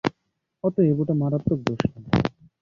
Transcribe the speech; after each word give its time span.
অতএব 0.63 0.97
ওটা 1.01 1.13
মারাত্মক 1.21 1.59
দোষ 1.67 1.81
নয়। 1.93 2.05